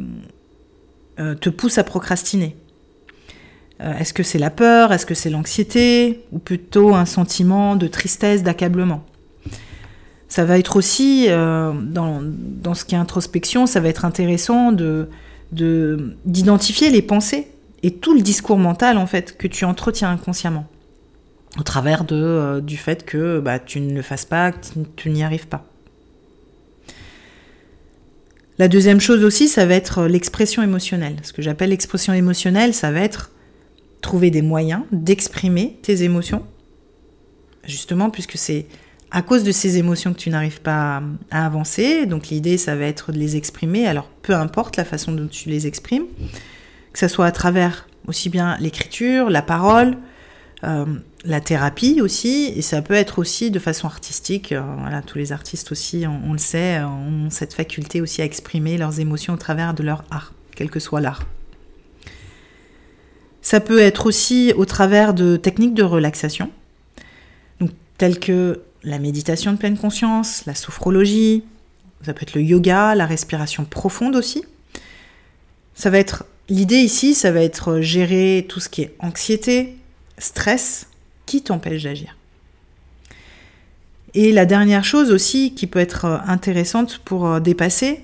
te 1.17 1.51
pousse 1.51 1.79
à 1.79 1.85
procrastiner. 1.85 2.57
Euh, 3.81 3.93
est-ce 3.99 4.15
que 4.15 4.23
c'est 4.23 4.39
la 4.39 4.51
peur 4.51 4.93
Est-ce 4.93 5.07
que 5.07 5.15
c'est 5.15 5.31
l'anxiété 5.31 6.25
Ou 6.33 6.39
plutôt 6.39 6.95
un 6.95 7.07
sentiment 7.07 7.77
de 7.77 7.87
tristesse, 7.87 8.43
d'accablement? 8.43 9.05
Ça 10.29 10.45
va 10.45 10.59
être 10.59 10.77
aussi, 10.77 11.27
euh, 11.29 11.73
dans, 11.73 12.75
ce 12.75 12.85
qui 12.85 12.95
est 12.95 12.99
introspection, 12.99 13.67
ça 13.67 13.81
va 13.81 13.89
être 13.89 14.05
intéressant 14.05 14.73
de, 14.73 15.09
d'identifier 15.53 16.91
les 16.91 17.03
pensées 17.03 17.49
et 17.83 17.93
tout 17.93 18.15
le 18.15 18.21
discours 18.21 18.59
mental 18.59 18.99
en 18.99 19.07
fait 19.07 19.37
que 19.37 19.47
tu 19.47 19.65
entretiens 19.65 20.11
inconsciemment 20.11 20.67
au 21.59 21.63
travers 21.63 22.05
de, 22.05 22.17
euh, 22.17 22.61
du 22.61 22.77
fait 22.77 23.05
que 23.05 23.39
bah, 23.39 23.61
tu 23.61 23.81
ne 23.81 23.95
le 23.95 24.03
fasses 24.03 24.25
pas, 24.25 24.51
que 24.51 24.59
tu 24.97 25.11
n'y 25.11 25.23
arrives 25.23 25.47
pas. 25.47 25.65
La 28.59 28.69
deuxième 28.69 29.01
chose 29.01 29.25
aussi, 29.25 29.49
ça 29.49 29.67
va 29.67 29.75
être 29.75 30.07
l'expression 30.07 30.63
émotionnelle. 30.63 31.17
Ce 31.23 31.33
que 31.33 31.43
j'appelle 31.43 31.71
l'expression 31.71 32.13
émotionnelle, 32.13 32.73
ça 32.75 32.91
va 32.91 33.01
être 33.01 33.31
trouver 34.05 34.31
des 34.31 34.43
moyens 34.43 34.83
d'exprimer 34.93 35.79
tes 35.81 36.03
émotions, 36.03 36.43
justement, 37.67 38.11
puisque 38.11 38.37
c'est 38.37 38.67
à 39.11 39.23
cause 39.23 39.45
de 39.45 39.53
ces 39.53 39.79
émotions 39.79 40.13
que 40.13 40.19
tu 40.19 40.29
n'arrives 40.29 40.61
pas 40.61 41.03
à, 41.31 41.47
avancer. 41.47 42.05
Donc 42.05 42.29
l'idée, 42.29 42.59
ça 42.59 42.77
va 42.77 42.85
être 42.85 43.13
de 43.13 43.19
les 43.19 43.37
exprimer, 43.37 43.87
alors 43.87 44.11
peu 44.23 44.35
importe 44.35 44.77
la 44.77 44.85
façon 44.85 45.13
dont 45.13 45.27
tu 45.27 45.49
les 45.49 45.67
exprimes, 45.67 46.05
que 46.93 46.99
ce 46.99 47.09
soit 47.09 47.25
à 47.25 47.33
travers 47.33 47.89
aussi 48.07 48.29
bien 48.29 48.59
l'écriture, 48.61 49.31
la 49.31 49.41
parole, 49.41 49.97
euh, 50.65 50.85
la 51.25 51.41
thérapie 51.41 52.03
aussi, 52.03 52.53
et 52.55 52.61
ça 52.61 52.83
peut 52.83 52.95
être 52.95 53.19
aussi 53.19 53.51
de 53.51 53.59
façon 53.59 53.87
artistique. 53.87 54.53
Euh, 54.53 55.01
tous 55.07 55.17
les 55.17 55.33
artistes 55.33 55.73
aussi, 55.73 56.05
on, 56.07 56.33
le 56.33 56.39
sait, 56.39 56.83
ont 56.83 57.31
cette 57.31 57.55
faculté 57.55 58.03
aussi 58.03 58.21
à 58.21 58.27
exprimer 58.27 58.77
leurs 58.77 59.01
émotions 59.01 59.33
au 59.33 59.39
travers 59.39 59.73
de 59.73 59.83
leur 59.83 60.05
art, 60.11 60.35
quel 60.55 60.71
que 60.71 60.81
soit 60.81 61.01
l'art. 61.01 61.23
Ça 63.45 63.61
peut 63.61 63.79
être 63.79 64.07
aussi 64.07 64.55
au 64.57 64.65
travers 64.65 65.13
de 65.13 65.37
techniques 65.37 65.75
de 65.75 65.83
relaxation, 65.83 66.51
donc, 67.61 67.73
telles 67.99 68.19
que 68.19 68.63
la 68.83 68.99
méditation 68.99 69.53
de 69.53 69.59
pleine 69.59 69.77
conscience, 69.77 70.47
la 70.47 70.55
sophrologie, 70.55 71.45
ça 72.01 72.15
peut 72.15 72.23
être 72.23 72.35
le 72.35 72.41
yoga, 72.41 72.95
la 72.95 73.05
respiration 73.05 73.67
profonde 73.67 74.17
aussi. 74.17 74.45
Ça 75.75 75.91
va 75.91 75.99
être 75.99 76.25
l'idée 76.49 76.79
ici, 76.79 77.15
ça 77.15 77.33
va 77.33 77.43
être 77.43 77.83
gérer 77.83 78.47
tout 78.49 78.61
ce 78.61 78.71
qui 78.71 78.81
est 78.81 78.95
anxiété, 78.99 79.77
stress, 80.17 80.87
qui 81.27 81.43
t'empêche 81.43 81.83
d'agir. 81.83 82.17
Et 84.15 84.33
la 84.33 84.47
dernière 84.47 84.85
chose 84.85 85.11
aussi 85.11 85.55
qui 85.55 85.67
peut 85.67 85.81
être 85.81 86.07
intéressante 86.27 86.99
pour 87.05 87.43
dépasser 87.43 88.01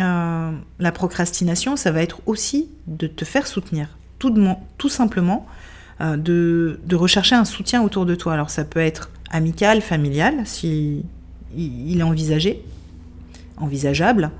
euh, 0.00 0.50
la 0.80 0.90
procrastination, 0.90 1.76
ça 1.76 1.92
va 1.92 2.02
être 2.02 2.18
aussi 2.26 2.68
de 2.88 3.06
te 3.06 3.24
faire 3.24 3.46
soutenir 3.46 3.86
tout, 4.20 4.88
simplement 4.88 5.46
euh, 6.00 6.16
de, 6.16 6.94
rechercher 6.94 7.34
un 7.34 7.44
soutien 7.44 7.82
autour 7.82 8.06
de 8.06 8.14
toi. 8.14 8.34
Alors 8.34 8.50
ça 8.50 8.64
peut 8.64 8.80
être 8.80 9.10
amical, 9.30 9.80
familial, 9.80 10.42
si 10.44 11.04
il 11.56 11.98
est 11.98 12.04
envisagé, 12.04 12.62
envisageable. 13.56 14.30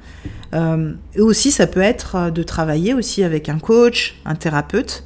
Euh, 0.53 0.93
et 1.15 1.21
aussi 1.21 1.51
ça 1.51 1.67
peut 1.67 1.81
être 1.81 2.17
euh, 2.17 2.31
de 2.31 2.43
travailler 2.43 2.95
aussi 2.95 3.25
avec 3.25 3.49
un 3.49 3.59
coach, 3.59 4.21
un 4.25 4.35
thérapeute, 4.35 5.05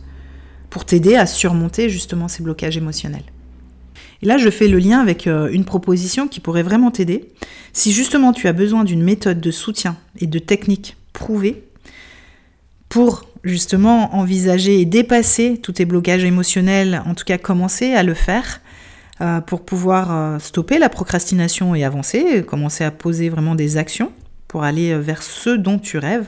pour 0.71 0.85
t'aider 0.85 1.15
à 1.15 1.27
surmonter 1.27 1.89
justement 1.89 2.29
ces 2.29 2.43
blocages 2.43 2.77
émotionnels. 2.77 3.25
Et 4.23 4.27
là, 4.27 4.39
je 4.39 4.49
fais 4.49 4.69
le 4.69 4.79
lien 4.79 5.01
avec 5.01 5.27
une 5.27 5.65
proposition 5.65 6.29
qui 6.29 6.41
pourrait 6.41 6.63
vraiment 6.63 6.91
t'aider. 6.91 7.29
Si 7.75 7.93
justement 7.93 8.33
tu 8.33 8.49
as 8.49 8.55
besoin 8.55 8.83
d'une 8.83 9.03
méthode 9.03 9.39
de 9.39 9.51
soutien 9.51 9.97
et 10.19 10.27
de 10.27 10.39
techniques 10.39 10.97
prouvées 11.13 11.63
pour 12.89 13.27
justement 13.45 14.17
envisager 14.17 14.81
et 14.81 14.85
dépasser 14.85 15.59
tous 15.63 15.73
tes 15.73 15.85
blocages 15.85 16.25
émotionnels, 16.25 17.03
en 17.07 17.15
tout 17.15 17.25
cas 17.25 17.39
commencer 17.39 17.93
à 17.93 18.03
le 18.03 18.15
faire 18.15 18.61
euh, 19.21 19.41
pour 19.41 19.65
pouvoir 19.65 20.09
euh, 20.11 20.39
stopper 20.39 20.79
la 20.79 20.89
procrastination 20.89 21.75
et 21.75 21.85
avancer, 21.85 22.43
commencer 22.43 22.85
à 22.85 22.91
poser 22.91 23.29
vraiment 23.29 23.55
des 23.55 23.77
actions 23.77 24.11
pour 24.49 24.65
aller 24.65 24.97
vers 24.99 25.23
ce 25.23 25.51
dont 25.51 25.79
tu 25.79 25.99
rêves. 25.99 26.27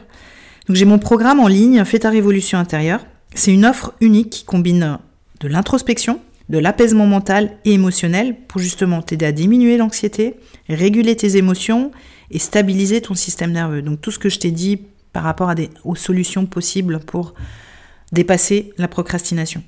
Donc 0.68 0.76
j'ai 0.76 0.85
mon 0.85 0.99
programme 0.99 1.40
en 1.40 1.49
ligne, 1.49 1.85
Fais 1.85 2.00
ta 2.00 2.11
révolution 2.11 2.58
intérieure. 2.58 3.06
C'est 3.35 3.52
une 3.52 3.64
offre 3.64 3.92
unique 4.00 4.30
qui 4.30 4.44
combine 4.44 4.99
de 5.40 5.49
l'introspection, 5.49 6.20
de 6.49 6.58
l'apaisement 6.58 7.06
mental 7.06 7.56
et 7.64 7.73
émotionnel 7.73 8.37
pour 8.49 8.61
justement 8.61 9.02
t'aider 9.02 9.26
à 9.26 9.32
diminuer 9.32 9.76
l'anxiété, 9.76 10.35
réguler 10.68 11.16
tes 11.16 11.37
émotions 11.37 11.90
et 12.30 12.38
stabiliser 12.38 13.00
ton 13.00 13.14
système 13.14 13.52
nerveux. 13.52 13.82
Donc 13.82 14.00
tout 14.00 14.11
ce 14.11 14.18
que 14.18 14.28
je 14.28 14.38
t'ai 14.38 14.50
dit 14.50 14.80
par 15.16 15.25
rapport 15.25 15.49
à 15.49 15.54
des, 15.54 15.70
aux 15.82 15.94
solutions 15.94 16.44
possibles 16.44 16.99
pour 16.99 17.32
dépasser 18.12 18.75
la 18.76 18.87
procrastination. 18.87 19.62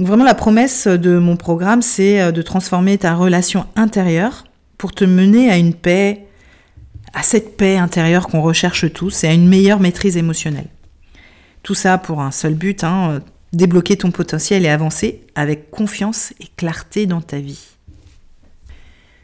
Donc 0.00 0.08
vraiment 0.08 0.24
la 0.24 0.34
promesse 0.34 0.88
de 0.88 1.18
mon 1.18 1.36
programme, 1.36 1.82
c'est 1.82 2.20
euh, 2.20 2.32
de 2.32 2.42
transformer 2.42 2.98
ta 2.98 3.14
relation 3.14 3.64
intérieure 3.76 4.42
pour 4.76 4.90
te 4.90 5.04
mener 5.04 5.48
à 5.52 5.56
une 5.56 5.72
paix, 5.72 6.26
à 7.14 7.22
cette 7.22 7.56
paix 7.56 7.76
intérieure 7.76 8.26
qu'on 8.26 8.42
recherche 8.42 8.92
tous 8.92 9.22
et 9.22 9.28
à 9.28 9.32
une 9.32 9.46
meilleure 9.46 9.78
maîtrise 9.78 10.16
émotionnelle. 10.16 10.66
Tout 11.62 11.76
ça 11.76 11.96
pour 11.96 12.20
un 12.20 12.32
seul 12.32 12.54
but, 12.54 12.82
hein, 12.82 13.10
euh, 13.12 13.20
débloquer 13.52 13.98
ton 13.98 14.10
potentiel 14.10 14.64
et 14.64 14.68
avancer 14.68 15.20
avec 15.36 15.70
confiance 15.70 16.34
et 16.40 16.48
clarté 16.56 17.06
dans 17.06 17.20
ta 17.20 17.38
vie. 17.38 17.68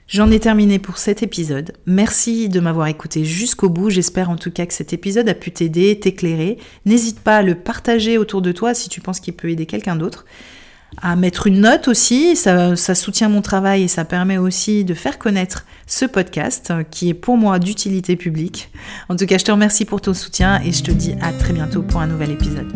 J'en 0.09 0.31
ai 0.31 0.39
terminé 0.39 0.79
pour 0.79 0.99
cet 0.99 1.25
épisode. 1.25 1.73
Merci 1.85 2.49
de 2.49 2.61
m'avoir 2.61 2.87
écouté 2.87 3.25
jusqu'au 3.25 3.69
bout. 3.69 3.91
J'espère 3.91 4.31
en 4.31 4.37
tout 4.37 4.53
cas 4.53 4.65
que 4.65 4.73
cet 4.73 4.93
épisode 4.93 5.29
a 5.29 5.35
pu 5.35 5.51
t'aider, 5.51 5.99
t'éclairer. 5.99 6.59
N'hésite 6.85 7.21
pas 7.21 7.39
à 7.39 7.43
le 7.43 7.57
partager 7.57 8.17
autour 8.17 8.41
de 8.41 8.53
toi 8.53 8.73
si 8.73 8.89
tu 8.89 9.01
penses 9.01 9.19
qu'il 9.19 9.35
peut 9.35 9.51
aider 9.51 9.67
quelqu'un 9.67 9.97
d'autre. 9.97 10.25
À 11.03 11.17
mettre 11.17 11.49
une 11.49 11.61
note 11.61 11.89
aussi, 11.89 12.37
ça, 12.37 12.77
soutient 12.77 13.29
mon 13.29 13.43
travail 13.43 13.83
et 13.83 13.89
ça 13.89 14.05
permet 14.05 14.39
aussi 14.39 14.85
de 14.85 14.95
faire 14.95 15.19
connaître 15.19 15.67
ce 15.89 16.05
podcast 16.05 16.73
qui 16.93 17.09
est 17.09 17.15
pour 17.15 17.37
moi 17.37 17.59
d'utilité 17.59 18.15
publique. 18.15 18.71
En 19.09 19.17
tout 19.17 19.27
cas, 19.27 19.39
je 19.39 19.45
te 19.45 19.51
remercie 19.51 19.85
pour 19.85 20.01
ton 20.01 20.15
soutien 20.15 20.63
et 20.63 20.71
je 20.71 20.85
te 20.85 20.93
dis 20.93 21.17
à 21.21 21.33
très 21.33 21.53
bientôt 21.53 21.83
pour 21.83 22.01
un 22.01 22.07
nouvel 22.07 22.31
épisode. 22.31 22.73